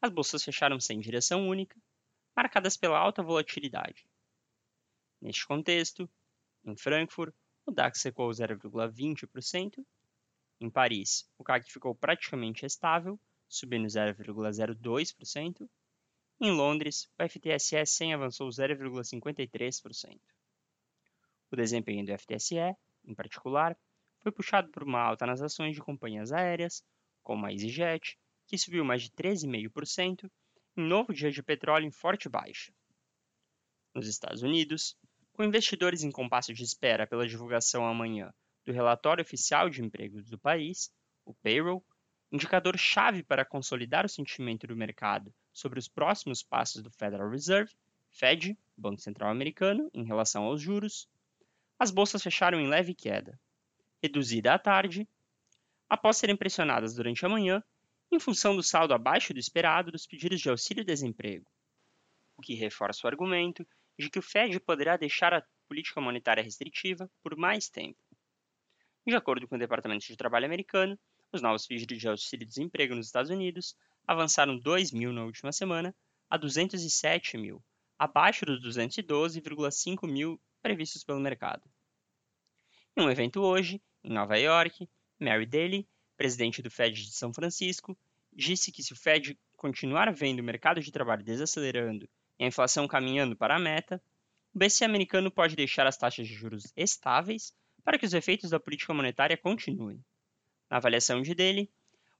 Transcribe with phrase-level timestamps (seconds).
[0.00, 1.80] as bolsas fecharam sem direção única,
[2.34, 4.06] marcadas pela alta volatilidade.
[5.20, 6.08] Neste contexto,
[6.64, 9.84] em Frankfurt, o DAX recuou 0,20%,
[10.58, 15.68] em Paris, o CAC ficou praticamente estável, subindo 0,02%,
[16.40, 20.20] em Londres, o FTSE 100 avançou 0,53%.
[21.50, 23.76] O desempenho do FTSE, em particular,
[24.20, 26.84] foi puxado por uma alta nas ações de companhias aéreas,
[27.22, 30.30] como a EasyJet, que subiu mais de 13,5%
[30.76, 32.72] em novo dia de petróleo em forte baixa.
[33.94, 34.96] Nos Estados Unidos,
[35.32, 38.32] com investidores em compasso de espera pela divulgação amanhã
[38.64, 40.92] do relatório oficial de empregos do país,
[41.24, 41.84] o payroll,
[42.30, 47.72] indicador-chave para consolidar o sentimento do mercado sobre os próximos passos do Federal Reserve,
[48.10, 51.08] Fed, Banco Central Americano, em relação aos juros,
[51.78, 53.38] as bolsas fecharam em leve queda,
[54.02, 55.08] reduzida à tarde,
[55.88, 57.62] após serem pressionadas durante a manhã
[58.10, 61.46] em função do saldo abaixo do esperado dos pedidos de auxílio-desemprego,
[62.36, 63.66] o que reforça o argumento
[63.98, 67.98] de que o Fed poderá deixar a política monetária restritiva por mais tempo.
[69.06, 70.98] De acordo com o Departamento de Trabalho americano,
[71.32, 75.94] os novos pedidos de auxílio-desemprego nos Estados Unidos avançaram 2 mil na última semana
[76.30, 77.62] a 207 mil,
[77.98, 81.62] abaixo dos 212,5 mil previstos pelo mercado.
[82.96, 84.88] Em um evento hoje, em Nova York,
[85.20, 87.96] Mary Daly presidente do Fed de São Francisco,
[88.32, 92.86] disse que se o Fed continuar vendo o mercado de trabalho desacelerando e a inflação
[92.86, 94.02] caminhando para a meta,
[94.54, 98.60] o BC americano pode deixar as taxas de juros estáveis para que os efeitos da
[98.60, 100.02] política monetária continuem.
[100.68, 101.70] Na avaliação de dele,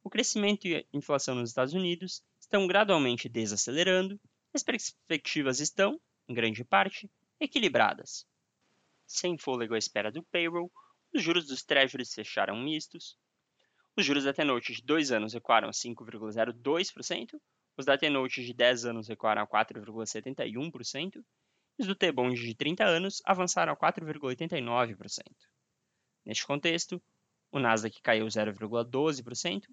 [0.05, 6.01] o crescimento e a inflação nos Estados Unidos estão gradualmente desacelerando e as perspectivas estão,
[6.29, 8.25] em grande parte, equilibradas.
[9.07, 10.71] Sem fôlego à espera do payroll,
[11.13, 13.19] os juros dos treasuries fecharam mistos,
[13.97, 17.41] os juros da T-Note de 2 anos recuaram a 5,02%,
[17.77, 21.25] os da T-Note de 10 anos recuaram a 4,71%,
[21.79, 25.23] e os do T-Bond de 30 anos avançaram a 4,89%.
[26.25, 27.01] Neste contexto,
[27.51, 29.67] o Nasdaq caiu 0,12%,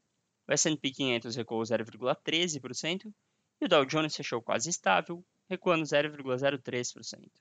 [0.48, 3.14] o S&P 500 recuou 0,13%
[3.62, 7.32] e o Dow Jones fechou quase estável, recuando 0,03%.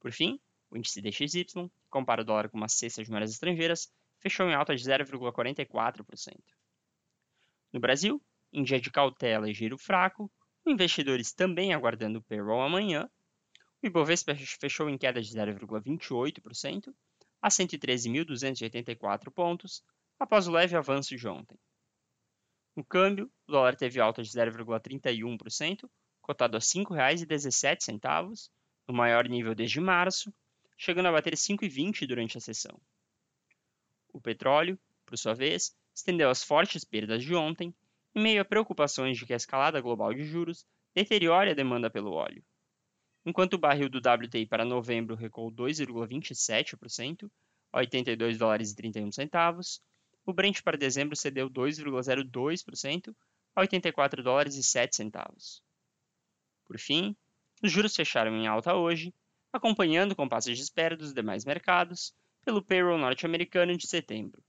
[0.00, 3.90] Por fim, o índice DXY, que compara o dólar com uma cesta de moedas estrangeiras,
[4.20, 6.36] fechou em alta de 0,44%.
[7.72, 10.30] No Brasil, em dia de cautela e giro fraco,
[10.66, 13.08] investidores também aguardando o payroll amanhã,
[13.82, 16.92] o Ibovespa fechou em queda de 0,28%
[17.40, 19.84] a 113.284 pontos,
[20.18, 21.56] após o leve avanço de ontem.
[22.74, 25.88] No câmbio, o dólar teve alta de 0,31%,
[26.20, 28.50] cotado a R$ 5,17,
[28.88, 30.34] no maior nível desde março,
[30.76, 32.80] chegando a bater 5,20 durante a sessão.
[34.12, 37.74] O petróleo, por sua vez, estendeu as fortes perdas de ontem,
[38.14, 42.12] em meio a preocupações de que a escalada global de juros deteriore a demanda pelo
[42.12, 42.42] óleo.
[43.24, 47.30] Enquanto o barril do WTI para novembro recuou 2,27%
[47.72, 49.82] a 82 dólares e 31 centavos,
[50.24, 53.14] o Brent para dezembro cedeu 2,02%
[53.54, 55.62] a 84 dólares e 7 centavos.
[56.64, 57.16] Por fim,
[57.62, 59.12] os juros fecharam em alta hoje,
[59.52, 62.14] acompanhando o compasso de espera dos demais mercados,
[62.48, 64.42] pelo payroll norte-americano de setembro.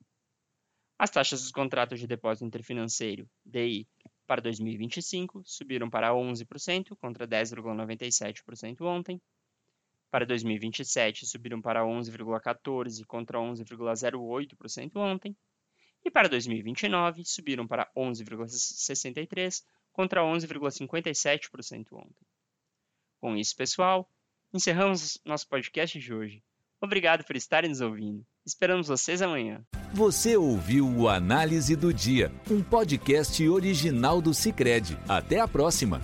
[0.98, 3.86] As taxas dos contratos de depósito interfinanceiro, DI,
[4.26, 9.22] para 2025 subiram para 11% contra 10,97% ontem.
[10.10, 15.36] Para 2027 subiram para 11,14 contra 11,08% ontem.
[16.02, 19.62] E para 2029 subiram para 11,63
[19.92, 22.26] contra 11,57% ontem.
[23.20, 24.10] Com isso, pessoal,
[24.54, 26.42] encerramos nosso podcast de hoje.
[26.82, 28.24] Obrigado por estarem nos ouvindo.
[28.46, 29.62] Esperamos vocês amanhã.
[29.94, 34.98] Você ouviu o Análise do Dia, um podcast original do Cicred.
[35.08, 36.02] Até a próxima.